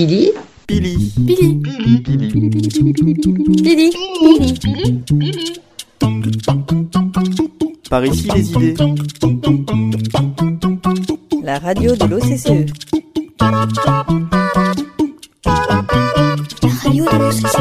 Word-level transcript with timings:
Pili 0.00 0.32
Pili. 0.66 0.96
Pili. 1.26 1.60
Pili. 1.60 2.32
Pili. 3.60 5.52
Par 7.90 8.06
ici 8.06 8.28
les 8.34 8.50
idées. 8.50 8.74
La 11.42 11.58
radio 11.58 11.94
de 11.94 12.04
l'OCCE. 12.06 12.48
La 13.42 13.50
radio 16.72 17.04
de 17.04 17.16
l'OCCE. 17.20 17.58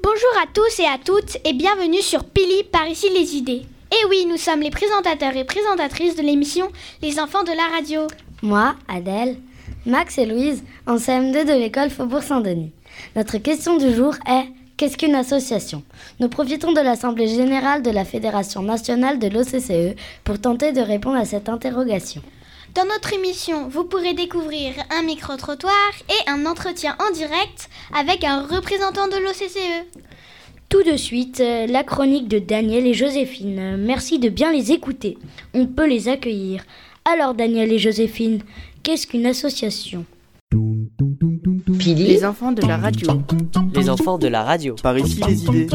Bonjour 0.00 0.34
à 0.40 0.46
tous 0.54 0.78
et 0.78 0.86
à 0.86 0.98
toutes 1.04 1.38
et 1.44 1.54
bienvenue 1.54 2.02
sur 2.02 2.22
Pili 2.22 2.62
par 2.70 2.86
ici 2.86 3.08
les 3.12 3.34
idées. 3.34 3.62
Et 3.90 4.06
oui, 4.10 4.26
nous 4.28 4.36
sommes 4.36 4.60
les 4.60 4.70
présentateurs 4.70 5.36
et 5.36 5.42
présentatrices 5.42 6.14
de 6.14 6.22
l'émission 6.22 6.68
Les 7.02 7.18
enfants 7.18 7.42
de 7.42 7.48
la 7.48 7.66
radio. 7.74 8.06
Moi, 8.42 8.76
Adèle, 8.86 9.38
Max 9.86 10.18
et 10.18 10.26
Louise, 10.26 10.64
en 10.88 10.96
CM2 10.96 11.46
de 11.46 11.52
l'école 11.52 11.90
Faubourg 11.90 12.22
Saint-Denis. 12.22 12.72
Notre 13.14 13.38
question 13.38 13.76
du 13.76 13.94
jour 13.94 14.16
est 14.28 14.46
Qu'est-ce 14.76 14.96
qu'une 14.98 15.14
association? 15.14 15.84
Nous 16.18 16.28
profitons 16.28 16.72
de 16.72 16.80
l'Assemblée 16.80 17.28
générale 17.28 17.82
de 17.82 17.90
la 17.90 18.04
Fédération 18.04 18.62
nationale 18.62 19.20
de 19.20 19.28
l'OCCE 19.28 19.96
pour 20.24 20.40
tenter 20.40 20.72
de 20.72 20.80
répondre 20.80 21.16
à 21.16 21.24
cette 21.24 21.48
interrogation. 21.48 22.20
Dans 22.74 22.84
notre 22.84 23.14
émission, 23.14 23.68
vous 23.68 23.84
pourrez 23.84 24.12
découvrir 24.12 24.74
un 24.90 25.02
micro-trottoir 25.02 25.72
et 26.10 26.30
un 26.30 26.44
entretien 26.46 26.96
en 27.00 27.12
direct 27.12 27.70
avec 27.96 28.24
un 28.24 28.42
représentant 28.42 29.06
de 29.06 29.16
l'OCCE. 29.16 29.86
Tout 30.68 30.82
de 30.82 30.96
suite, 30.96 31.40
euh, 31.40 31.68
la 31.68 31.84
chronique 31.84 32.26
de 32.26 32.40
Daniel 32.40 32.88
et 32.88 32.92
Joséphine. 32.92 33.76
Merci 33.76 34.18
de 34.18 34.28
bien 34.28 34.52
les 34.52 34.72
écouter. 34.72 35.16
On 35.54 35.66
peut 35.66 35.86
les 35.86 36.08
accueillir. 36.08 36.64
Alors 37.04 37.34
Daniel 37.34 37.72
et 37.72 37.78
Joséphine, 37.78 38.40
qu'est-ce 38.86 39.08
qu'une 39.08 39.26
association? 39.26 40.04
Pili 41.76 42.06
Les 42.06 42.24
enfants 42.24 42.52
de 42.52 42.62
la 42.64 42.76
radio. 42.76 43.20
Les 43.74 43.90
enfants 43.90 44.16
de 44.16 44.28
la 44.28 44.44
radio. 44.44 44.76
Par 44.80 44.96
ici 44.96 45.20
les 45.26 45.42
idées. 45.42 45.66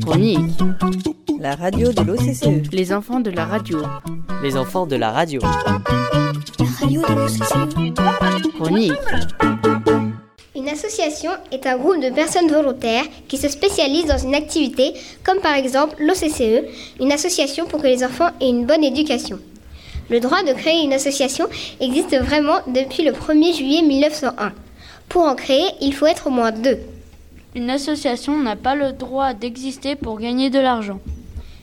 Chronique. 0.00 0.38
La 1.40 1.56
radio 1.56 1.92
de 1.92 2.02
l'OCCE. 2.02 2.70
Les 2.72 2.92
enfants 2.92 3.18
de 3.18 3.30
la 3.30 3.44
radio. 3.44 3.82
Les 4.40 4.56
enfants 4.56 4.86
de 4.86 4.94
la 4.94 5.10
radio. 5.10 5.40
La 5.42 6.68
radio 6.78 7.02
de 7.02 7.12
l'OCCE. 7.12 8.54
Chronique. 8.54 8.92
Une 10.54 10.68
association 10.68 11.32
est 11.50 11.66
un 11.66 11.76
groupe 11.76 12.00
de 12.00 12.14
personnes 12.14 12.48
volontaires 12.48 13.06
qui 13.26 13.36
se 13.36 13.48
spécialisent 13.48 14.06
dans 14.06 14.18
une 14.18 14.36
activité, 14.36 14.92
comme 15.24 15.40
par 15.40 15.54
exemple 15.54 15.96
l'OCCE, 15.98 16.62
une 17.00 17.10
association 17.10 17.66
pour 17.66 17.82
que 17.82 17.88
les 17.88 18.04
enfants 18.04 18.30
aient 18.40 18.48
une 18.48 18.64
bonne 18.64 18.84
éducation. 18.84 19.40
Le 20.10 20.18
droit 20.18 20.42
de 20.42 20.52
créer 20.52 20.82
une 20.82 20.92
association 20.92 21.46
existe 21.78 22.16
vraiment 22.18 22.58
depuis 22.66 23.04
le 23.04 23.12
1er 23.12 23.56
juillet 23.56 23.82
1901. 23.82 24.52
Pour 25.08 25.22
en 25.22 25.36
créer, 25.36 25.64
il 25.80 25.94
faut 25.94 26.06
être 26.06 26.26
au 26.26 26.30
moins 26.30 26.50
deux. 26.50 26.80
Une 27.54 27.70
association 27.70 28.36
n'a 28.36 28.56
pas 28.56 28.74
le 28.74 28.90
droit 28.90 29.34
d'exister 29.34 29.94
pour 29.94 30.18
gagner 30.18 30.50
de 30.50 30.58
l'argent. 30.58 30.98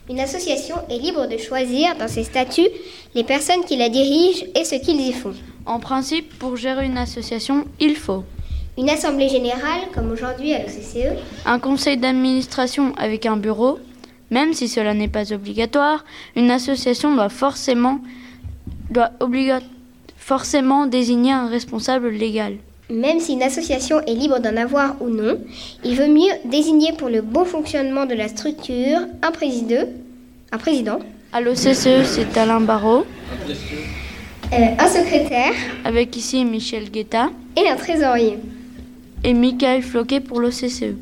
Une 0.09 0.21
association 0.21 0.77
est 0.89 0.97
libre 0.97 1.27
de 1.27 1.37
choisir 1.37 1.97
dans 1.97 2.07
ses 2.07 2.23
statuts 2.23 2.69
les 3.15 3.25
personnes 3.25 3.65
qui 3.65 3.75
la 3.75 3.89
dirigent 3.89 4.45
et 4.55 4.63
ce 4.63 4.75
qu'ils 4.75 5.01
y 5.01 5.11
font. 5.11 5.33
En 5.65 5.81
principe, 5.81 6.39
pour 6.39 6.55
gérer 6.55 6.85
une 6.85 6.97
association, 6.97 7.65
il 7.81 7.97
faut 7.97 8.23
Une 8.77 8.89
assemblée 8.89 9.27
générale, 9.27 9.89
comme 9.93 10.09
aujourd'hui 10.09 10.53
à 10.53 10.59
l'OCCE, 10.59 11.19
un 11.45 11.59
conseil 11.59 11.97
d'administration 11.97 12.93
avec 12.95 13.25
un 13.25 13.35
bureau. 13.35 13.79
Même 14.31 14.53
si 14.53 14.69
cela 14.69 14.93
n'est 14.93 15.09
pas 15.09 15.33
obligatoire, 15.33 16.05
une 16.37 16.51
association 16.51 17.13
doit 17.13 17.29
forcément, 17.29 17.99
doit 18.89 19.11
forcément 20.17 20.87
désigner 20.87 21.31
un 21.31 21.47
responsable 21.47 22.09
légal. 22.09 22.55
Même 22.89 23.19
si 23.19 23.33
une 23.33 23.43
association 23.43 23.99
est 24.01 24.13
libre 24.13 24.39
d'en 24.39 24.55
avoir 24.55 24.95
ou 25.01 25.09
non, 25.09 25.37
il 25.83 25.95
vaut 25.97 26.07
mieux 26.07 26.31
désigner 26.45 26.93
pour 26.93 27.09
le 27.09 27.21
bon 27.21 27.43
fonctionnement 27.43 28.05
de 28.05 28.13
la 28.15 28.27
structure 28.29 28.99
un 29.21 29.31
président, 29.31 29.83
un 30.51 30.57
président, 30.57 30.99
À 31.33 31.41
l'OCCE, 31.41 32.05
c'est 32.05 32.37
Alain 32.37 32.61
Barrault, 32.61 33.05
euh, 34.53 34.55
un 34.79 34.87
secrétaire 34.87 35.51
avec 35.83 36.15
ici 36.15 36.45
Michel 36.45 36.89
Guetta 36.89 37.29
et 37.57 37.67
un 37.67 37.75
trésorier. 37.75 38.37
et 39.25 39.33
Michael 39.33 39.81
Floquet 39.81 40.21
pour 40.21 40.39
l'OCCE. 40.39 40.95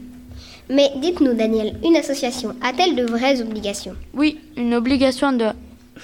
Mais 0.67 0.89
dites-nous, 0.97 1.33
Daniel, 1.35 1.75
une 1.83 1.95
association 1.95 2.55
a-t-elle 2.63 2.95
de 2.95 3.03
vraies 3.05 3.39
obligations? 3.41 3.93
Oui, 4.15 4.39
une 4.57 4.73
obligation 4.73 5.31
doit, 5.31 5.53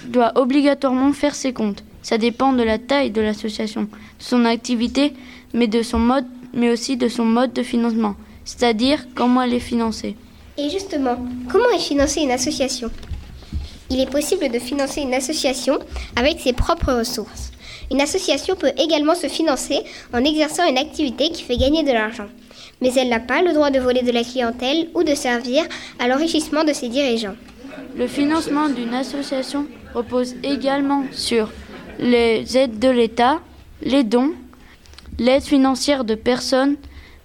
doit 0.06 0.32
obligatoirement 0.36 1.12
faire 1.12 1.34
ses 1.34 1.52
comptes. 1.52 1.84
Ça 2.02 2.18
dépend 2.18 2.52
de 2.52 2.62
la 2.62 2.78
taille 2.78 3.10
de 3.10 3.20
l'association, 3.20 3.82
de 3.82 3.88
son 4.18 4.44
activité, 4.44 5.12
mais, 5.54 5.68
de 5.68 5.82
son 5.82 5.98
mode, 5.98 6.26
mais 6.52 6.70
aussi 6.70 6.96
de 6.96 7.08
son 7.08 7.24
mode 7.24 7.52
de 7.52 7.62
financement, 7.62 8.16
c'est-à-dire 8.44 9.06
comment 9.14 9.42
elle 9.42 9.54
est 9.54 9.60
financée. 9.60 10.16
Et 10.58 10.68
justement, 10.68 11.16
comment 11.50 11.70
est 11.74 11.80
financée 11.80 12.20
une 12.20 12.30
association? 12.30 12.90
Il 13.90 14.00
est 14.00 14.10
possible 14.10 14.48
de 14.50 14.58
financer 14.58 15.02
une 15.02 15.14
association 15.14 15.78
avec 16.16 16.40
ses 16.40 16.52
propres 16.52 16.92
ressources. 16.92 17.52
Une 17.90 18.00
association 18.00 18.56
peut 18.56 18.72
également 18.78 19.14
se 19.14 19.26
financer 19.26 19.80
en 20.14 20.24
exerçant 20.24 20.66
une 20.66 20.78
activité 20.78 21.30
qui 21.30 21.42
fait 21.42 21.58
gagner 21.58 21.82
de 21.82 21.92
l'argent. 21.92 22.26
Mais 22.80 22.92
elle 22.94 23.10
n'a 23.10 23.20
pas 23.20 23.42
le 23.42 23.52
droit 23.52 23.70
de 23.70 23.78
voler 23.78 24.02
de 24.02 24.10
la 24.10 24.24
clientèle 24.24 24.88
ou 24.94 25.04
de 25.04 25.14
servir 25.14 25.64
à 25.98 26.08
l'enrichissement 26.08 26.64
de 26.64 26.72
ses 26.72 26.88
dirigeants. 26.88 27.36
Le 27.96 28.06
financement 28.06 28.68
d'une 28.68 28.94
association 28.94 29.66
repose 29.94 30.34
également 30.42 31.04
sur 31.12 31.50
les 31.98 32.56
aides 32.56 32.78
de 32.78 32.88
l'État, 32.88 33.40
les 33.82 34.04
dons, 34.04 34.32
l'aide 35.18 35.42
financière 35.42 36.04
de 36.04 36.14
personnes, 36.14 36.76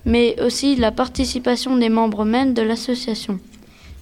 mais 0.06 0.40
aussi 0.42 0.76
la 0.76 0.92
participation 0.92 1.78
des 1.78 1.90
membres 1.90 2.26
même 2.26 2.54
de 2.54 2.62
l'association. 2.62 3.40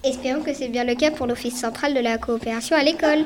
Espérons 0.04 0.42
que 0.42 0.54
c'est 0.54 0.68
bien 0.68 0.84
le 0.84 0.94
cas 0.94 1.10
pour 1.10 1.26
l'Office 1.26 1.56
central 1.56 1.94
de 1.94 2.00
la 2.00 2.18
coopération 2.18 2.76
à 2.76 2.82
l'école. 2.82 3.24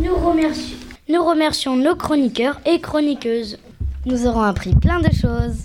Nous 0.00 0.14
remercions, 0.14 0.76
nous 1.08 1.24
remercions 1.24 1.76
nos 1.76 1.96
chroniqueurs 1.96 2.60
et 2.66 2.80
chroniqueuses. 2.80 3.58
Nous 4.04 4.26
aurons 4.26 4.42
appris 4.42 4.74
plein 4.74 5.00
de 5.00 5.10
choses. 5.10 5.64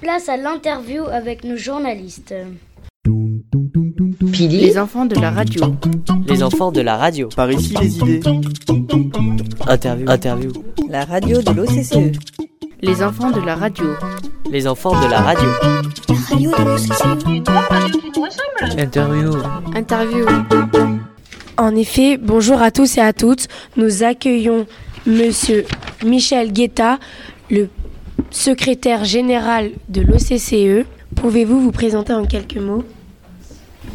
Place 0.00 0.28
à 0.28 0.36
l'interview 0.36 1.04
avec 1.04 1.44
nos 1.44 1.56
journalistes. 1.56 2.34
Pili 4.34 4.62
Les 4.62 4.78
enfants 4.78 5.04
de 5.04 5.14
la 5.14 5.30
radio. 5.30 5.76
Les 6.26 6.42
enfants 6.42 6.72
de 6.72 6.80
la 6.80 6.96
radio. 6.96 7.28
Par 7.36 7.52
ici 7.52 7.72
les 7.80 7.98
idées. 7.98 8.20
Interview. 9.68 10.10
Interview. 10.10 10.52
La 10.90 11.04
radio 11.04 11.40
de 11.40 11.52
l'OCCE. 11.52 12.18
Les 12.82 13.00
enfants 13.04 13.30
de 13.30 13.40
la 13.40 13.54
radio. 13.54 13.86
Les 14.50 14.66
enfants 14.66 15.00
de 15.00 15.08
la 15.08 15.20
radio. 15.20 15.48
La 16.08 16.16
radio 16.30 16.50
de 16.50 16.64
l'OCCE. 16.64 17.04
Interview. 18.76 19.36
Interview. 19.72 20.26
En 21.56 21.76
effet, 21.76 22.16
bonjour 22.16 22.60
à 22.60 22.72
tous 22.72 22.98
et 22.98 23.02
à 23.02 23.12
toutes. 23.12 23.46
Nous 23.76 24.02
accueillons 24.02 24.66
Monsieur 25.06 25.64
Michel 26.04 26.52
Guetta, 26.52 26.98
le 27.52 27.68
secrétaire 28.32 29.04
général 29.04 29.70
de 29.88 30.00
l'OCCE. 30.00 30.84
Pouvez-vous 31.14 31.60
vous 31.60 31.70
présenter 31.70 32.12
en 32.12 32.24
quelques 32.24 32.56
mots? 32.56 32.82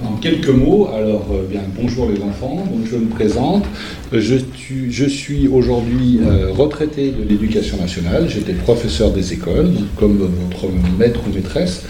En 0.05 0.15
quelques 0.15 0.47
mots, 0.49 0.87
alors 0.95 1.25
euh, 1.33 1.45
bien 1.49 1.61
bonjour 1.77 2.09
les 2.09 2.21
enfants, 2.21 2.55
donc 2.55 2.85
je 2.89 2.95
me 2.95 3.07
présente. 3.09 3.65
Euh, 4.13 4.21
Je 4.21 5.05
suis, 5.05 5.47
aujourd'hui 5.49 6.19
euh, 6.21 6.51
retraité 6.51 7.11
de 7.11 7.21
l'éducation 7.27 7.77
nationale, 7.77 8.29
j'étais 8.29 8.53
professeur 8.53 9.11
des 9.11 9.33
écoles, 9.33 9.71
comme 9.97 10.17
votre 10.17 10.67
maître 10.97 11.19
ou 11.29 11.33
maîtresse, 11.33 11.83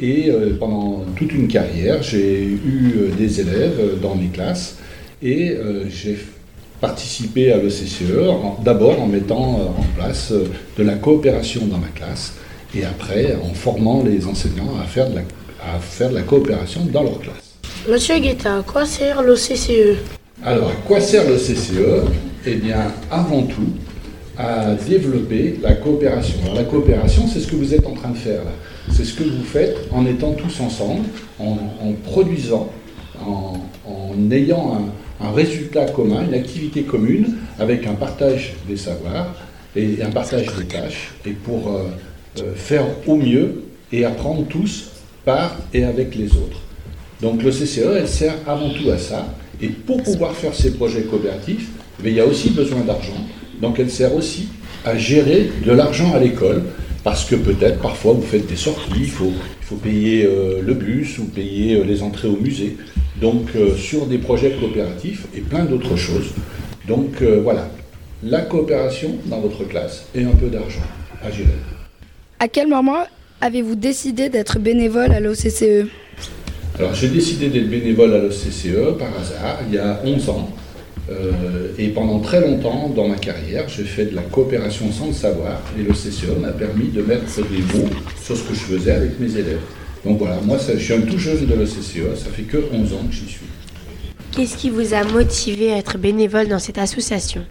et 0.00 0.30
pendant 0.60 1.02
toute 1.16 1.32
une 1.32 1.48
carrière, 1.48 2.00
j'ai 2.04 2.44
eu 2.44 2.94
des 3.18 3.40
élèves 3.40 3.98
dans 4.00 4.14
mes 4.14 4.28
classes. 4.28 4.76
Et 5.20 5.56
j'ai 5.90 6.16
participé 6.80 7.50
à 7.50 7.56
l'OCCE, 7.56 8.28
en- 8.30 8.62
d'abord 8.62 9.02
en 9.02 9.08
mettant 9.08 9.74
en 9.76 9.84
place 9.96 10.32
de 10.78 10.82
la 10.84 10.94
coopération 10.94 11.62
dans 11.66 11.78
ma 11.78 11.88
classe. 11.88 12.34
Et 12.76 12.84
après 12.84 13.34
en 13.42 13.52
formant 13.54 14.04
les 14.04 14.26
enseignants 14.26 14.74
à 14.80 14.84
faire 14.84 15.10
de 15.10 15.16
la, 15.16 15.22
à 15.62 15.78
faire 15.78 16.10
de 16.10 16.14
la 16.14 16.22
coopération 16.22 16.84
dans 16.92 17.02
leur 17.02 17.18
classe. 17.20 17.54
Monsieur 17.88 18.18
Guetta, 18.18 18.58
à 18.58 18.62
quoi 18.62 18.84
sert 18.86 19.22
l'OCCE 19.22 19.98
Alors, 20.44 20.68
à 20.70 20.74
quoi 20.86 21.00
sert 21.00 21.28
le 21.28 21.36
CCE 21.36 22.04
Eh 22.46 22.54
bien, 22.56 22.92
avant 23.10 23.42
tout, 23.42 23.68
à 24.36 24.74
développer 24.74 25.58
la 25.62 25.74
coopération. 25.74 26.36
Alors, 26.44 26.54
la 26.56 26.64
coopération, 26.64 27.26
c'est 27.26 27.40
ce 27.40 27.46
que 27.46 27.56
vous 27.56 27.74
êtes 27.74 27.86
en 27.86 27.92
train 27.94 28.10
de 28.10 28.16
faire 28.16 28.44
là. 28.44 28.52
C'est 28.92 29.04
ce 29.04 29.14
que 29.14 29.24
vous 29.24 29.44
faites 29.44 29.76
en 29.90 30.06
étant 30.06 30.32
tous 30.32 30.60
ensemble, 30.60 31.04
en, 31.38 31.52
en 31.82 31.92
produisant, 32.04 32.70
en, 33.26 33.54
en 33.86 34.30
ayant 34.30 34.74
un, 35.20 35.26
un 35.26 35.32
résultat 35.32 35.86
commun, 35.86 36.24
une 36.26 36.34
activité 36.34 36.82
commune, 36.82 37.36
avec 37.58 37.86
un 37.86 37.94
partage 37.94 38.54
des 38.68 38.76
savoirs 38.76 39.34
et 39.76 39.98
un 40.02 40.10
partage 40.10 40.46
des 40.56 40.64
tâches, 40.64 41.12
et 41.26 41.30
pour 41.32 41.68
euh, 41.68 41.82
euh, 42.40 42.54
faire 42.54 42.84
au 43.06 43.16
mieux 43.16 43.64
et 43.92 44.04
apprendre 44.04 44.44
tous 44.48 44.90
et 45.74 45.84
avec 45.84 46.14
les 46.14 46.32
autres. 46.32 46.60
Donc 47.20 47.42
le 47.42 47.50
CCE, 47.50 47.96
elle 47.96 48.08
sert 48.08 48.34
avant 48.46 48.70
tout 48.70 48.90
à 48.90 48.98
ça. 48.98 49.26
Et 49.60 49.68
pour 49.68 50.02
pouvoir 50.02 50.34
faire 50.34 50.54
ces 50.54 50.72
projets 50.72 51.02
coopératifs, 51.02 51.68
bien, 51.98 52.10
il 52.10 52.16
y 52.16 52.20
a 52.20 52.26
aussi 52.26 52.50
besoin 52.50 52.80
d'argent. 52.80 53.26
Donc 53.60 53.78
elle 53.78 53.90
sert 53.90 54.14
aussi 54.14 54.48
à 54.84 54.96
gérer 54.96 55.50
de 55.66 55.72
l'argent 55.72 56.14
à 56.14 56.20
l'école, 56.20 56.62
parce 57.02 57.24
que 57.24 57.34
peut-être 57.34 57.80
parfois 57.80 58.12
vous 58.12 58.22
faites 58.22 58.46
des 58.46 58.56
sorties, 58.56 58.92
il 59.00 59.10
faut, 59.10 59.32
payer 59.82 60.24
euh, 60.24 60.62
le 60.62 60.74
bus 60.74 61.18
ou 61.18 61.24
payer 61.24 61.76
euh, 61.76 61.84
les 61.84 62.02
entrées 62.02 62.28
au 62.28 62.36
musée. 62.36 62.76
Donc 63.20 63.48
euh, 63.56 63.76
sur 63.76 64.06
des 64.06 64.18
projets 64.18 64.52
coopératifs 64.52 65.26
et 65.36 65.40
plein 65.40 65.64
d'autres 65.64 65.96
choses. 65.96 66.30
Donc 66.86 67.22
voilà, 67.42 67.68
la 68.22 68.40
coopération 68.40 69.16
dans 69.26 69.40
votre 69.40 69.64
classe 69.64 70.06
et 70.14 70.24
un 70.24 70.30
peu 70.30 70.48
d'argent 70.48 70.86
à 71.22 71.30
gérer. 71.30 71.50
À 72.38 72.48
quel 72.48 72.68
moment 72.68 73.04
avez-vous 73.40 73.76
décidé 73.76 74.28
d'être 74.28 74.58
bénévole 74.58 75.12
à 75.12 75.20
l'OCCE 75.20 75.86
Alors 76.78 76.94
j'ai 76.94 77.08
décidé 77.08 77.48
d'être 77.48 77.70
bénévole 77.70 78.14
à 78.14 78.18
l'OCCE 78.18 78.98
par 78.98 79.08
hasard 79.18 79.60
il 79.68 79.74
y 79.74 79.78
a 79.78 80.00
11 80.04 80.28
ans. 80.30 80.50
Euh, 81.10 81.72
et 81.78 81.88
pendant 81.88 82.20
très 82.20 82.40
longtemps 82.40 82.92
dans 82.94 83.08
ma 83.08 83.16
carrière, 83.16 83.66
j'ai 83.68 83.84
fait 83.84 84.06
de 84.06 84.14
la 84.14 84.22
coopération 84.22 84.92
sans 84.92 85.06
le 85.06 85.12
savoir 85.14 85.62
et 85.78 85.82
l'OCCE 85.82 86.38
m'a 86.40 86.52
permis 86.52 86.88
de 86.88 87.00
mettre 87.00 87.24
des 87.36 87.78
mots 87.78 87.88
sur 88.22 88.36
ce 88.36 88.42
que 88.42 88.54
je 88.54 88.60
faisais 88.60 88.90
avec 88.90 89.18
mes 89.18 89.30
élèves. 89.32 89.60
Donc 90.04 90.18
voilà, 90.18 90.38
moi 90.44 90.58
ça, 90.58 90.76
je 90.76 90.82
suis 90.82 90.94
un 90.94 91.00
tout 91.00 91.18
jeune 91.18 91.46
de 91.46 91.54
l'OCCE, 91.54 92.16
ça 92.16 92.30
fait 92.30 92.42
que 92.42 92.58
11 92.72 92.92
ans 92.92 93.04
que 93.08 93.14
j'y 93.14 93.26
suis. 93.26 93.46
Qu'est-ce 94.32 94.56
qui 94.56 94.70
vous 94.70 94.94
a 94.94 95.04
motivé 95.04 95.72
à 95.72 95.78
être 95.78 95.96
bénévole 95.96 96.48
dans 96.48 96.58
cette 96.58 96.78
association? 96.78 97.44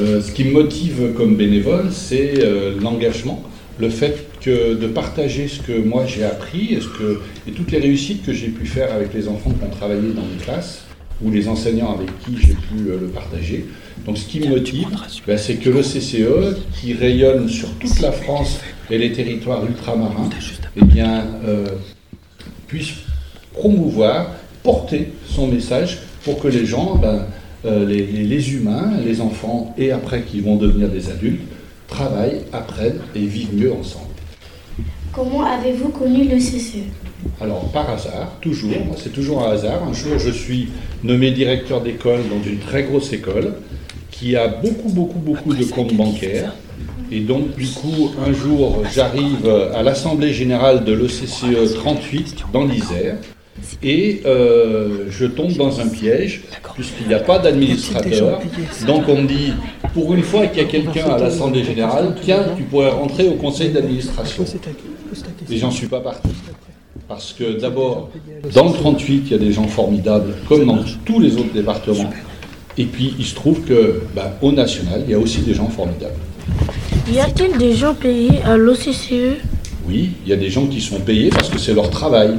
Euh, 0.00 0.22
ce 0.22 0.32
qui 0.32 0.44
me 0.44 0.52
motive 0.52 1.12
comme 1.14 1.36
bénévole, 1.36 1.90
c'est 1.92 2.34
euh, 2.38 2.74
l'engagement, 2.80 3.42
le 3.78 3.88
fait 3.88 4.26
que 4.40 4.74
de 4.74 4.86
partager 4.86 5.48
ce 5.48 5.60
que 5.60 5.72
moi 5.72 6.04
j'ai 6.06 6.24
appris 6.24 6.74
et, 6.74 6.80
ce 6.80 6.88
que, 6.88 7.20
et 7.46 7.52
toutes 7.52 7.70
les 7.70 7.78
réussites 7.78 8.24
que 8.24 8.32
j'ai 8.32 8.48
pu 8.48 8.66
faire 8.66 8.92
avec 8.92 9.14
les 9.14 9.28
enfants 9.28 9.50
qui 9.50 9.64
ont 9.64 9.70
travaillé 9.70 10.12
dans 10.14 10.22
mes 10.22 10.42
classes 10.42 10.84
ou 11.22 11.30
les 11.30 11.48
enseignants 11.48 11.94
avec 11.94 12.08
qui 12.20 12.36
j'ai 12.36 12.54
pu 12.54 12.88
euh, 12.88 12.98
le 13.00 13.06
partager. 13.08 13.66
Donc 14.06 14.18
ce 14.18 14.26
qui 14.26 14.40
me 14.40 14.48
motive, 14.48 14.88
ben, 15.26 15.38
c'est 15.38 15.56
que 15.56 15.70
le 15.70 15.82
CCE, 15.82 16.56
qui 16.80 16.94
rayonne 16.94 17.48
sur 17.48 17.68
toute 17.74 18.00
la 18.00 18.10
France 18.10 18.60
et 18.90 18.98
les 18.98 19.12
territoires 19.12 19.64
ultramarins, 19.64 20.28
eh 20.76 20.84
bien, 20.84 21.24
euh, 21.46 21.66
puisse 22.66 22.92
promouvoir, 23.52 24.32
porter 24.62 25.12
son 25.28 25.48
message 25.48 25.98
pour 26.24 26.40
que 26.40 26.48
les 26.48 26.66
gens, 26.66 26.96
ben, 26.96 27.26
euh, 27.64 27.86
les 27.86 28.54
humains, 28.54 28.92
les 29.04 29.20
enfants 29.20 29.74
et 29.78 29.92
après 29.92 30.22
qui 30.22 30.40
vont 30.40 30.56
devenir 30.56 30.88
des 30.88 31.10
adultes, 31.10 31.42
travaillent, 31.92 32.40
apprennent 32.52 33.00
et 33.14 33.20
vivent 33.20 33.54
mieux 33.54 33.72
ensemble. 33.72 34.06
Comment 35.12 35.44
avez-vous 35.44 35.90
connu 35.90 36.24
le 36.24 36.38
CCE 36.38 36.88
Alors, 37.40 37.68
par 37.70 37.90
hasard, 37.90 38.32
toujours, 38.40 38.96
c'est 38.96 39.12
toujours 39.12 39.46
un 39.46 39.52
hasard. 39.52 39.82
Un 39.86 39.92
jour, 39.92 40.18
je 40.18 40.30
suis 40.30 40.68
nommé 41.04 41.30
directeur 41.32 41.82
d'école 41.82 42.20
dans 42.30 42.42
une 42.42 42.58
très 42.58 42.84
grosse 42.84 43.12
école 43.12 43.54
qui 44.10 44.36
a 44.36 44.48
beaucoup, 44.48 44.88
beaucoup, 44.88 45.18
beaucoup 45.18 45.54
de 45.54 45.64
comptes 45.64 45.94
bancaires. 45.94 46.54
Et 47.10 47.20
donc, 47.20 47.56
du 47.56 47.68
coup, 47.68 48.10
un 48.26 48.32
jour, 48.32 48.82
j'arrive 48.94 49.46
à 49.74 49.82
l'Assemblée 49.82 50.32
générale 50.32 50.84
de 50.84 50.94
l'OCCE 50.94 51.74
38 51.74 52.36
dans 52.52 52.64
l'Isère. 52.64 53.16
Et 53.82 54.22
euh, 54.24 55.06
je 55.10 55.26
tombe 55.26 55.52
dans 55.52 55.78
un 55.80 55.88
piège, 55.88 56.42
puisqu'il 56.74 57.08
n'y 57.08 57.14
a 57.14 57.20
pas 57.20 57.38
d'administrateur. 57.38 58.40
Donc 58.86 59.04
on 59.08 59.22
me 59.22 59.28
dit, 59.28 59.52
pour 59.92 60.14
une 60.14 60.22
fois 60.22 60.46
qu'il 60.46 60.62
y 60.62 60.64
a 60.64 60.68
quelqu'un 60.68 61.10
à 61.10 61.18
l'Assemblée 61.18 61.64
générale, 61.64 62.14
tiens, 62.22 62.44
tu 62.56 62.62
pourrais 62.64 62.90
rentrer 62.90 63.28
au 63.28 63.34
conseil 63.34 63.70
d'administration. 63.70 64.44
Et 65.50 65.58
j'en 65.58 65.70
suis 65.70 65.86
pas 65.86 66.00
parti. 66.00 66.28
Parce 67.08 67.32
que 67.32 67.60
d'abord, 67.60 68.10
dans 68.54 68.68
le 68.68 68.72
38, 68.72 69.22
il 69.26 69.32
y 69.32 69.34
a 69.34 69.38
des 69.38 69.52
gens 69.52 69.66
formidables, 69.66 70.34
comme 70.48 70.64
dans 70.64 70.78
tous 71.04 71.20
les 71.20 71.34
autres 71.34 71.52
départements. 71.52 72.10
Et 72.78 72.86
puis, 72.86 73.14
il 73.18 73.26
se 73.26 73.34
trouve 73.34 73.60
que, 73.62 74.02
bah, 74.14 74.32
au 74.40 74.50
national, 74.50 75.02
il 75.06 75.10
y 75.10 75.14
a 75.14 75.18
aussi 75.18 75.42
des 75.42 75.52
gens 75.52 75.68
formidables. 75.68 76.14
Y 77.12 77.18
a-t-il 77.18 77.58
des 77.58 77.74
gens 77.74 77.94
payés 77.94 78.40
à 78.44 78.56
l'OCCE 78.56 79.36
Oui, 79.86 80.12
il 80.24 80.30
y 80.30 80.32
a 80.32 80.36
des 80.36 80.48
gens 80.48 80.66
qui 80.66 80.80
sont 80.80 81.00
payés 81.00 81.28
parce 81.28 81.50
que 81.50 81.58
c'est 81.58 81.74
leur 81.74 81.90
travail. 81.90 82.36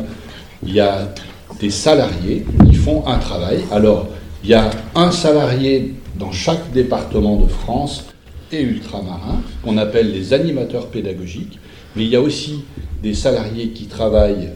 Il 0.65 0.73
y 0.73 0.79
a 0.79 1.13
des 1.59 1.69
salariés 1.69 2.45
qui 2.67 2.75
font 2.75 3.05
un 3.05 3.19
travail. 3.19 3.59
Alors, 3.71 4.07
il 4.43 4.49
y 4.49 4.53
a 4.55 4.71
un 4.95 5.11
salarié 5.11 5.93
dans 6.15 6.31
chaque 6.31 6.71
département 6.71 7.37
de 7.37 7.47
France 7.47 8.05
et 8.51 8.61
ultramarin, 8.61 9.41
qu'on 9.63 9.77
appelle 9.77 10.11
les 10.11 10.33
animateurs 10.33 10.87
pédagogiques, 10.87 11.59
mais 11.95 12.03
il 12.03 12.09
y 12.09 12.15
a 12.15 12.21
aussi 12.21 12.63
des 13.01 13.13
salariés 13.13 13.69
qui 13.69 13.85
travaillent 13.85 14.49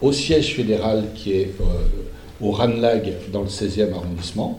au 0.00 0.12
siège 0.12 0.54
fédéral 0.54 1.04
qui 1.14 1.32
est 1.32 1.54
euh, 1.60 1.64
au 2.40 2.50
Ranlag 2.50 3.12
dans 3.32 3.42
le 3.42 3.48
16e 3.48 3.92
arrondissement, 3.92 4.58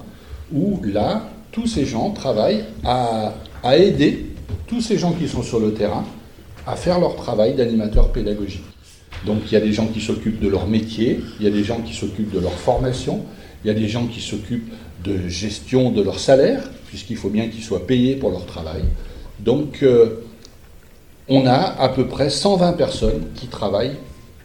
où 0.53 0.81
là, 0.83 1.29
tous 1.51 1.67
ces 1.67 1.85
gens 1.85 2.11
travaillent 2.11 2.63
à, 2.83 3.33
à 3.63 3.77
aider 3.77 4.27
tous 4.67 4.81
ces 4.81 4.97
gens 4.97 5.11
qui 5.11 5.27
sont 5.27 5.43
sur 5.43 5.59
le 5.59 5.73
terrain 5.73 6.05
à 6.65 6.75
faire 6.75 6.99
leur 6.99 7.15
travail 7.15 7.53
d'animateur 7.53 8.11
pédagogique. 8.11 8.63
Donc 9.25 9.39
il 9.47 9.53
y 9.53 9.57
a 9.57 9.61
des 9.61 9.71
gens 9.71 9.87
qui 9.87 10.01
s'occupent 10.01 10.41
de 10.41 10.47
leur 10.47 10.67
métier, 10.67 11.19
il 11.39 11.45
y 11.45 11.47
a 11.47 11.51
des 11.51 11.63
gens 11.63 11.79
qui 11.81 11.93
s'occupent 11.93 12.33
de 12.33 12.39
leur 12.39 12.53
formation, 12.53 13.21
il 13.63 13.67
y 13.67 13.71
a 13.71 13.73
des 13.73 13.87
gens 13.87 14.05
qui 14.05 14.21
s'occupent 14.21 14.71
de 15.05 15.27
gestion 15.27 15.91
de 15.91 16.01
leur 16.01 16.19
salaire, 16.19 16.63
puisqu'il 16.87 17.17
faut 17.17 17.29
bien 17.29 17.47
qu'ils 17.47 17.63
soient 17.63 17.85
payés 17.85 18.15
pour 18.15 18.31
leur 18.31 18.45
travail. 18.45 18.83
Donc 19.39 19.79
euh, 19.83 20.21
on 21.27 21.45
a 21.45 21.75
à 21.79 21.89
peu 21.89 22.07
près 22.07 22.29
120 22.29 22.73
personnes 22.73 23.23
qui 23.35 23.47
travaillent 23.47 23.97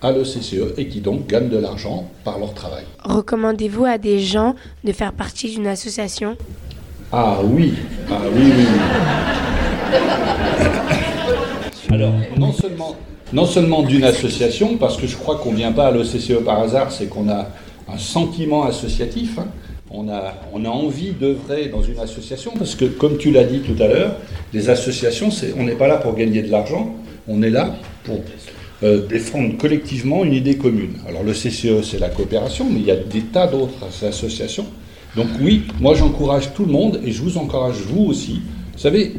à 0.02 0.12
l'OCCE 0.12 0.74
et 0.78 0.88
qui 0.88 1.00
donc 1.00 1.26
gagnent 1.26 1.48
de 1.50 1.58
l'argent 1.58 2.10
par 2.24 2.38
leur 2.38 2.54
travail. 2.54 2.84
Recommandez-vous 3.04 3.84
à 3.84 3.98
des 3.98 4.18
gens 4.20 4.54
de 4.84 4.92
faire 4.92 5.12
partie 5.12 5.50
d'une 5.50 5.66
association? 5.66 6.36
Ah 7.12 7.38
oui, 7.44 7.74
ah 8.10 8.18
oui, 8.34 8.52
oui, 8.56 8.64
oui. 8.70 9.94
Alors, 11.90 12.14
non 12.38 12.52
seulement, 12.52 12.94
non 13.32 13.46
seulement 13.46 13.82
d'une 13.82 14.04
association, 14.04 14.76
parce 14.76 14.96
que 14.96 15.06
je 15.06 15.16
crois 15.16 15.36
qu'on 15.38 15.50
ne 15.50 15.56
vient 15.56 15.72
pas 15.72 15.88
à 15.88 15.90
l'OCCE 15.90 16.44
par 16.44 16.60
hasard, 16.60 16.92
c'est 16.92 17.06
qu'on 17.06 17.28
a 17.28 17.48
un 17.92 17.98
sentiment 17.98 18.62
associatif. 18.64 19.38
hein. 19.38 19.46
On 19.92 20.08
a, 20.08 20.34
on 20.52 20.64
a 20.64 20.68
envie 20.68 21.10
d'œuvrer 21.10 21.66
dans 21.68 21.82
une 21.82 21.98
association, 21.98 22.52
parce 22.56 22.76
que 22.76 22.84
comme 22.84 23.18
tu 23.18 23.32
l'as 23.32 23.42
dit 23.44 23.58
tout 23.60 23.80
à 23.82 23.88
l'heure, 23.88 24.14
les 24.52 24.70
associations, 24.70 25.30
c'est- 25.32 25.52
on 25.58 25.64
n'est 25.64 25.74
pas 25.74 25.88
là 25.88 25.96
pour 25.96 26.14
gagner 26.14 26.42
de 26.42 26.50
l'argent, 26.50 26.94
on 27.26 27.42
est 27.42 27.50
là 27.50 27.74
pour 28.04 28.20
euh, 28.82 29.06
défendre 29.06 29.56
collectivement 29.58 30.24
une 30.24 30.32
idée 30.32 30.56
commune. 30.56 30.92
Alors 31.08 31.22
le 31.24 31.34
CCE, 31.34 31.82
c'est 31.82 31.98
la 31.98 32.08
coopération, 32.08 32.66
mais 32.70 32.78
il 32.80 32.86
y 32.86 32.90
a 32.90 32.96
des 32.96 33.20
tas 33.20 33.46
d'autres 33.46 33.84
associations. 34.06 34.64
Donc 35.16 35.26
oui, 35.42 35.62
moi 35.80 35.94
j'encourage 35.94 36.54
tout 36.54 36.64
le 36.64 36.72
monde 36.72 37.00
et 37.04 37.10
je 37.10 37.20
vous 37.20 37.36
encourage 37.36 37.76
vous 37.88 38.04
aussi. 38.04 38.40
Vous 38.72 38.78
savez, 38.78 39.12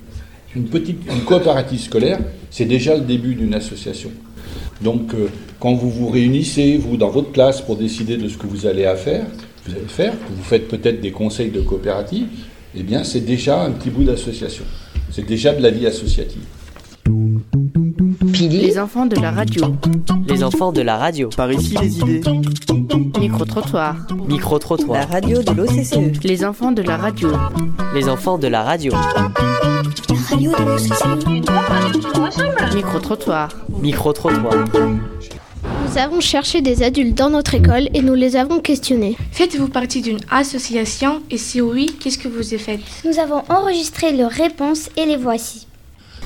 une 0.56 0.64
petite 0.64 0.98
une 1.06 1.20
coopérative 1.24 1.78
scolaire, 1.80 2.18
c'est 2.50 2.64
déjà 2.64 2.94
le 2.96 3.02
début 3.02 3.34
d'une 3.34 3.54
association. 3.54 4.10
Donc 4.80 5.14
euh, 5.14 5.28
quand 5.60 5.74
vous 5.74 5.90
vous 5.90 6.08
réunissez, 6.08 6.76
vous, 6.76 6.96
dans 6.96 7.10
votre 7.10 7.30
classe, 7.30 7.60
pour 7.60 7.76
décider 7.76 8.16
de 8.16 8.28
ce 8.28 8.36
que 8.36 8.46
vous 8.46 8.66
allez 8.66 8.90
faire, 8.96 9.26
vous 9.66 9.74
allez 9.74 9.86
faire, 9.86 10.12
que 10.12 10.32
vous 10.32 10.42
faites 10.42 10.68
peut-être 10.68 11.00
des 11.00 11.10
conseils 11.10 11.50
de 11.50 11.60
coopérative, 11.60 12.26
eh 12.74 12.82
bien 12.82 13.04
c'est 13.04 13.20
déjà 13.20 13.62
un 13.62 13.70
petit 13.70 13.90
bout 13.90 14.04
d'association. 14.04 14.64
C'est 15.10 15.26
déjà 15.26 15.52
de 15.52 15.62
la 15.62 15.70
vie 15.70 15.86
associative. 15.86 16.42
Les 18.40 18.78
enfants 18.78 19.06
de 19.06 19.16
la 19.16 19.30
radio. 19.30 19.74
Les 20.28 20.42
enfants 20.42 20.72
de 20.72 20.82
la 20.82 20.96
radio. 20.96 21.28
Par 21.36 21.52
ici 21.52 21.76
les 21.80 21.98
idées. 21.98 22.20
Micro-trottoir. 23.20 24.06
Micro-trottoir. 24.26 25.00
La 25.00 25.06
radio 25.06 25.42
de 25.42 25.52
l'OCCE. 25.52 26.24
Les 26.24 26.44
enfants 26.44 26.72
de 26.72 26.82
la 26.82 26.96
radio. 26.96 27.30
Les 27.94 28.08
enfants 28.08 28.38
de 28.38 28.48
la 28.48 28.62
radio. 28.62 28.92
La 28.92 29.30
radio 30.30 30.52
de 30.52 30.64
l'OCCE. 30.64 31.04
Micro-trottoir. 32.74 33.48
Micro-trottoir. 33.80 34.64
Nous 35.94 36.00
avons 36.00 36.20
cherché 36.20 36.60
des 36.60 36.82
adultes 36.82 37.16
dans 37.16 37.30
notre 37.30 37.54
école 37.54 37.88
et 37.94 38.02
nous 38.02 38.14
les 38.14 38.34
avons 38.34 38.58
questionnés. 38.58 39.16
Faites-vous 39.30 39.68
partie 39.68 40.02
d'une 40.02 40.18
association 40.28 41.20
et 41.30 41.38
si 41.38 41.60
oui, 41.60 41.96
qu'est-ce 42.00 42.18
que 42.18 42.26
vous 42.26 42.52
y 42.52 42.58
faites 42.58 42.80
Nous 43.04 43.20
avons 43.20 43.42
enregistré 43.48 44.10
leurs 44.10 44.32
réponses 44.32 44.90
et 44.96 45.06
les 45.06 45.16
voici. 45.16 45.68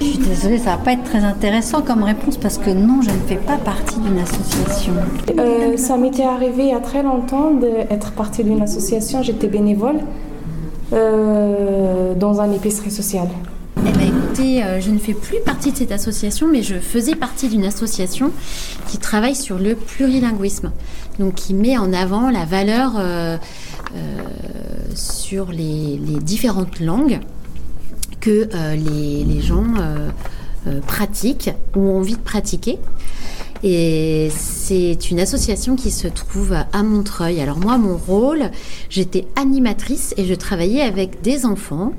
Je 0.00 0.06
suis 0.06 0.18
désolée, 0.18 0.56
ça 0.56 0.70
va 0.70 0.76
pas 0.78 0.92
être 0.92 1.04
très 1.04 1.22
intéressant 1.22 1.82
comme 1.82 2.02
réponse 2.02 2.38
parce 2.38 2.56
que 2.56 2.70
non, 2.70 3.02
je 3.02 3.10
ne 3.10 3.18
fais 3.26 3.36
pas 3.36 3.58
partie 3.58 3.98
d'une 3.98 4.18
association. 4.18 4.94
Euh, 5.38 5.76
ça 5.76 5.98
m'était 5.98 6.24
arrivé 6.24 6.62
il 6.62 6.70
y 6.70 6.72
a 6.72 6.80
très 6.80 7.02
longtemps 7.02 7.50
d'être 7.50 8.12
partie 8.12 8.44
d'une 8.44 8.62
association. 8.62 9.22
J'étais 9.22 9.48
bénévole 9.48 10.00
euh, 10.94 12.14
dans 12.14 12.40
un 12.40 12.50
épicerie 12.52 12.90
sociale. 12.90 13.28
Eh 13.86 13.90
ben, 13.90 14.07
euh, 14.40 14.80
je 14.80 14.90
ne 14.90 14.98
fais 14.98 15.14
plus 15.14 15.40
partie 15.44 15.72
de 15.72 15.76
cette 15.76 15.92
association, 15.92 16.48
mais 16.50 16.62
je 16.62 16.76
faisais 16.76 17.14
partie 17.14 17.48
d'une 17.48 17.64
association 17.64 18.30
qui 18.88 18.98
travaille 18.98 19.34
sur 19.34 19.58
le 19.58 19.74
plurilinguisme, 19.74 20.72
donc 21.18 21.34
qui 21.34 21.54
met 21.54 21.76
en 21.76 21.92
avant 21.92 22.30
la 22.30 22.44
valeur 22.44 22.92
euh, 22.96 23.36
euh, 23.94 23.98
sur 24.94 25.50
les, 25.50 25.98
différentes 26.22 26.80
langues 26.80 27.20
que 28.20 28.48
les, 28.74 29.24
les 29.24 29.40
gens 29.40 29.64
pratiquent 30.86 31.50
ou 31.76 31.80
ont 31.80 31.98
envie 31.98 32.16
de 32.16 32.20
pratiquer. 32.20 32.78
Et 33.62 34.28
c'est 34.36 35.10
une 35.10 35.20
association 35.20 35.76
qui 35.76 35.90
se 35.90 36.08
trouve 36.08 36.52
à 36.52 36.82
Montreuil. 36.82 37.40
Alors 37.40 37.58
moi, 37.58 37.78
mon 37.78 37.96
rôle, 37.96 38.50
j'étais 38.90 39.26
animatrice 39.36 40.14
et 40.16 40.26
je 40.26 40.34
travaillais 40.34 40.82
avec 40.82 41.22
des 41.22 41.46
enfants 41.46 41.92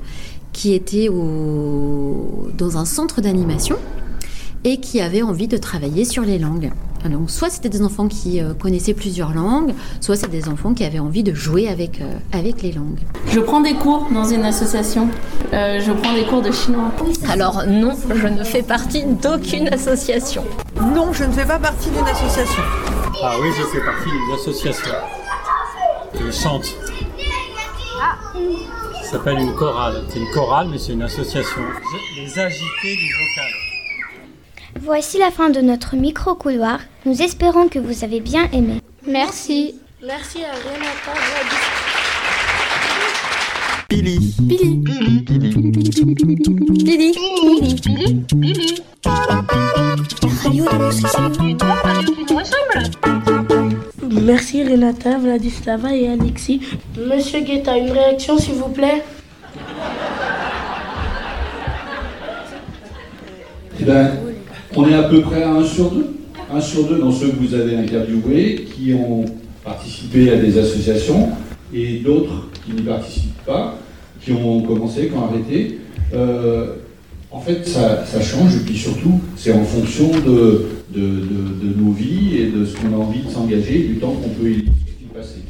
qui 0.52 0.74
étaient 0.74 1.08
au, 1.08 2.48
dans 2.56 2.76
un 2.76 2.84
centre 2.84 3.20
d'animation 3.20 3.76
et 4.64 4.78
qui 4.78 5.00
avaient 5.00 5.22
envie 5.22 5.48
de 5.48 5.56
travailler 5.56 6.04
sur 6.04 6.22
les 6.22 6.38
langues. 6.38 6.70
Donc, 7.08 7.30
soit 7.30 7.48
c'était 7.48 7.70
des 7.70 7.80
enfants 7.80 8.08
qui 8.08 8.40
euh, 8.40 8.52
connaissaient 8.52 8.92
plusieurs 8.92 9.32
langues, 9.32 9.72
soit 10.00 10.16
c'est 10.16 10.28
des 10.28 10.48
enfants 10.48 10.74
qui 10.74 10.84
avaient 10.84 10.98
envie 10.98 11.22
de 11.22 11.32
jouer 11.32 11.66
avec, 11.66 12.02
euh, 12.02 12.12
avec 12.32 12.60
les 12.60 12.72
langues. 12.72 12.98
Je 13.28 13.40
prends 13.40 13.62
des 13.62 13.72
cours 13.72 14.08
dans 14.12 14.24
une 14.24 14.44
association. 14.44 15.08
Euh, 15.54 15.80
je 15.80 15.92
prends 15.92 16.12
des 16.12 16.24
cours 16.24 16.42
de 16.42 16.52
chinois. 16.52 16.92
Alors 17.30 17.64
non, 17.66 17.96
je 18.14 18.26
ne 18.26 18.44
fais 18.44 18.62
partie 18.62 19.04
d'aucune 19.04 19.68
association. 19.68 20.44
Non, 20.94 21.10
je 21.12 21.24
ne 21.24 21.32
fais 21.32 21.46
pas 21.46 21.58
partie 21.58 21.88
d'une 21.88 22.06
association. 22.06 22.62
Ah 23.22 23.36
oui, 23.40 23.48
je 23.56 23.62
fais 23.64 23.80
partie 23.84 24.10
d'une 24.10 24.34
association. 24.34 24.92
Je 26.20 26.30
chante. 26.30 26.64
Ça 26.64 26.74
s'appelle 29.10 29.38
une 29.38 29.54
chorale. 29.54 30.04
C'est 30.08 30.20
une 30.20 30.30
chorale, 30.30 30.68
mais 30.70 30.78
c'est 30.78 30.92
une 30.92 31.02
association. 31.02 31.62
Les 32.16 32.38
agités 32.38 32.94
du 32.96 33.12
vocal. 33.12 33.52
Voici 34.80 35.18
la 35.18 35.32
fin 35.32 35.50
de 35.50 35.60
notre 35.60 35.96
micro-couloir. 35.96 36.78
Nous 37.04 37.20
espérons 37.20 37.68
que 37.68 37.80
vous 37.80 38.04
avez 38.04 38.20
bien 38.20 38.48
aimé. 38.52 38.80
Merci. 39.06 39.74
Merci 40.06 40.38
à 40.44 40.52
Renata 40.52 41.12
Pili. 43.88 44.34
Pili. 44.48 45.24
Pili. 45.24 45.24
Pili. 45.24 45.52
Pili. 46.84 47.12
Radio 48.30 48.49
Renata, 54.70 55.18
Vladislava 55.18 55.96
et 55.96 56.06
Alexis. 56.06 56.60
Monsieur 56.96 57.40
Guetta, 57.40 57.76
une 57.76 57.90
réaction 57.90 58.38
s'il 58.38 58.54
vous 58.54 58.68
plaît? 58.68 59.02
Eh 63.80 63.84
ben, 63.84 64.10
on 64.76 64.88
est 64.88 64.94
à 64.94 65.04
peu 65.04 65.22
près 65.22 65.42
à 65.42 65.50
1 65.50 65.64
sur 65.64 65.90
2. 65.90 66.14
1 66.54 66.60
sur 66.60 66.84
2 66.84 66.98
dans 66.98 67.10
ceux 67.10 67.30
que 67.30 67.36
vous 67.36 67.54
avez 67.54 67.76
interviewés, 67.76 68.66
qui 68.76 68.94
ont 68.94 69.24
participé 69.64 70.30
à 70.30 70.36
des 70.36 70.56
associations, 70.56 71.30
et 71.74 71.98
d'autres 71.98 72.48
qui 72.64 72.72
n'y 72.72 72.82
participent 72.82 73.44
pas, 73.44 73.76
qui 74.22 74.32
ont 74.32 74.62
commencé, 74.62 75.08
qui 75.08 75.14
ont 75.14 75.24
arrêté. 75.24 75.80
Euh, 76.14 76.76
en 77.32 77.40
fait, 77.40 77.66
ça, 77.66 78.04
ça, 78.06 78.20
change, 78.20 78.54
et 78.54 78.60
puis 78.60 78.76
surtout, 78.76 79.20
c'est 79.36 79.52
en 79.52 79.64
fonction 79.64 80.10
de, 80.10 80.66
de, 80.94 81.00
de, 81.00 81.68
de, 81.68 81.80
nos 81.80 81.92
vies 81.92 82.38
et 82.38 82.46
de 82.46 82.64
ce 82.64 82.76
qu'on 82.76 82.92
a 82.94 82.96
envie 82.96 83.22
de 83.22 83.30
s'engager, 83.30 83.80
du 83.80 83.96
temps 83.96 84.12
qu'on 84.12 84.30
peut 84.30 84.50
y 84.50 84.64
passer. 85.14 85.42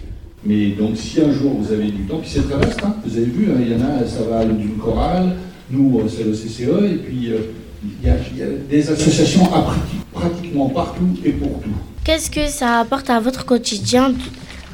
Mais 0.45 0.71
donc, 0.71 0.97
si 0.97 1.21
un 1.21 1.33
jour 1.33 1.55
vous 1.59 1.73
avez 1.73 1.91
du 1.91 2.03
temps, 2.03 2.19
puis 2.19 2.31
c'est 2.31 2.49
très 2.49 2.59
vaste, 2.59 2.81
hein, 2.85 2.97
vous 3.05 3.17
avez 3.17 3.27
vu, 3.27 3.49
hein, 3.51 3.59
il 3.61 3.73
y 3.73 3.75
en 3.75 3.81
a, 3.81 4.07
ça 4.07 4.23
va 4.23 4.45
d'une 4.45 4.77
chorale, 4.77 5.37
nous, 5.71 6.03
c'est 6.09 6.25
le 6.25 6.33
CCE, 6.33 6.93
et 6.93 6.97
puis. 6.97 7.33
Euh, 7.33 7.39
il 7.83 7.93
y, 8.07 8.11
a, 8.11 8.15
il 8.33 8.39
y, 8.39 8.43
a, 8.43 8.47
des 8.69 8.91
associations 8.91 9.45
à 9.55 9.65
pratiquement 10.13 10.69
partout 10.69 11.17
et 11.25 11.31
pour 11.31 11.63
tout. 11.63 11.71
Qu'est-ce 12.05 12.31
que 12.31 12.47
ça 12.49 12.81
apporte 12.81 13.09
à 13.09 13.21
votre 13.21 13.47
quotidien 13.47 14.13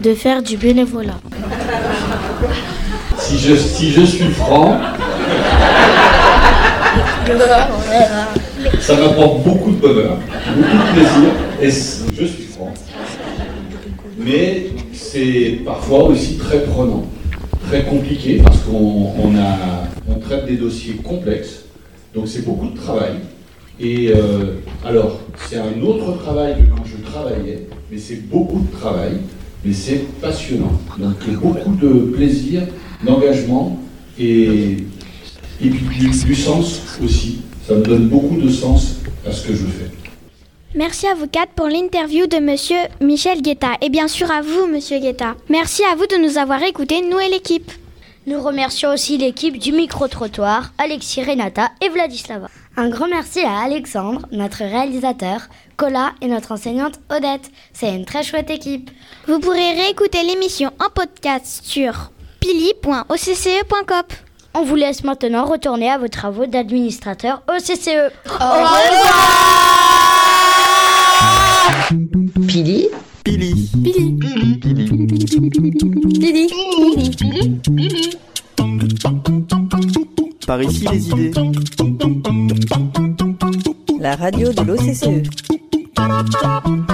de 0.01 0.15
faire 0.15 0.43
du 0.43 0.57
bénévolat? 0.57 1.21
Si 3.19 3.39
je, 3.39 3.55
si 3.55 3.93
je 3.93 4.03
suis 4.03 4.31
franc, 4.31 4.81
ça 8.81 8.97
m'apporte 8.97 9.43
beaucoup 9.43 9.71
de 9.73 9.77
bonheur, 9.77 10.19
beaucoup 10.55 10.77
de 10.77 10.93
plaisir, 10.93 11.31
et 11.61 11.71
je 12.21 12.25
suis 12.25 12.45
franc. 12.45 12.73
Mais 14.19 14.69
c'est 14.93 15.61
parfois 15.65 16.05
aussi 16.05 16.37
très 16.37 16.65
prenant, 16.65 17.05
très 17.69 17.85
compliqué, 17.85 18.41
parce 18.43 18.59
qu'on 18.61 19.13
on 19.19 19.33
on 20.09 20.19
traite 20.21 20.47
des 20.47 20.57
dossiers 20.57 20.95
complexes. 20.95 21.65
Donc 22.15 22.29
c'est 22.29 22.45
beaucoup 22.45 22.69
de 22.69 22.77
travail. 22.77 23.17
Et 23.79 24.11
euh, 24.15 24.55
alors, 24.85 25.21
c'est 25.49 25.59
un 25.59 25.81
autre 25.83 26.17
travail 26.19 26.55
que 26.55 26.71
quand 26.71 26.85
je 26.87 27.03
travaillais, 27.05 27.67
mais 27.91 27.99
c'est 27.99 28.27
beaucoup 28.29 28.61
de 28.61 28.77
travail, 28.79 29.19
mais 29.65 29.75
c'est 29.75 30.07
passionnant. 30.21 30.81
Donc 30.99 31.17
beaucoup 31.43 31.77
de 31.77 31.89
plaisir, 32.17 32.63
d'engagement 33.05 33.79
et, 34.19 34.79
puis 35.61 36.09
du, 36.09 36.35
sens 36.35 36.83
aussi. 37.05 37.41
Ça 37.67 37.75
me 37.75 37.83
donne 37.83 38.09
beaucoup 38.09 38.37
de 38.37 38.49
sens 38.49 38.97
à 39.27 39.33
ce 39.33 39.47
que 39.47 39.53
je 39.53 39.67
fais. 39.67 39.91
Merci 40.77 41.07
à 41.09 41.15
vous 41.15 41.27
quatre 41.27 41.53
pour 41.53 41.67
l'interview 41.67 42.27
de 42.27 42.37
Monsieur 42.37 42.77
Michel 43.01 43.43
Guetta 43.43 43.73
et 43.81 43.89
bien 43.89 44.07
sûr 44.09 44.31
à 44.31 44.43
vous, 44.43 44.67
Monsieur 44.67 44.99
Guetta. 44.99 45.35
Merci 45.49 45.83
à 45.91 45.97
vous 45.97 46.07
de 46.07 46.23
nous 46.23 46.39
avoir 46.39 46.63
écoutés, 46.63 47.03
nous 47.03 47.19
et 47.19 47.29
l'équipe. 47.29 47.73
Nous 48.27 48.41
remercions 48.41 48.93
aussi 48.93 49.19
l'équipe 49.19 49.59
du 49.59 49.73
micro-trottoir, 49.73 50.73
Alexis, 50.79 51.25
Renata 51.25 51.71
et 51.81 51.89
Vladislava. 51.89 52.49
Un 52.77 52.89
grand 52.89 53.09
merci 53.09 53.41
à 53.41 53.61
Alexandre, 53.61 54.27
notre 54.33 54.59
réalisateur, 54.59 55.49
Cola 55.77 56.13
et 56.21 56.29
notre 56.29 56.53
enseignante 56.53 57.01
Odette. 57.11 57.51
C'est 57.73 57.95
une 57.95 58.05
très 58.05 58.23
chouette 58.23 58.51
équipe. 58.51 58.91
Vous 59.27 59.41
pourrez 59.41 59.73
réécouter 59.73 60.23
l'émission 60.23 60.71
en 60.79 60.91
podcast 60.91 61.63
sur 61.65 62.13
pili.occe.com. 62.41 64.26
On 64.59 64.65
vous 64.65 64.75
laisse 64.75 65.05
maintenant 65.05 65.45
retourner 65.45 65.91
à 65.91 65.99
vos 65.99 66.09
travaux 66.09 66.47
d'administrateur 66.47 67.43
au 67.47 67.59
CCE. 67.59 68.11
Au 68.25 68.33
revoir 68.33 68.79
Pili. 72.49 72.89
Pili. 73.23 73.69
Pili. 73.85 74.17
Pili. 74.17 74.59
Pili. 74.59 74.89
Pili. 76.19 76.49
Pili. 77.61 78.17
Par 80.47 80.63
ici 80.63 80.87
les 80.91 81.09
idées. 81.11 81.33
La 84.01 84.17
radio 84.17 84.53
de 84.55 84.63
l'OCCE. 84.63 85.05
La 85.99 86.07
radio 86.07 86.33
de 86.33 86.73
l'OCCE. 86.73 86.86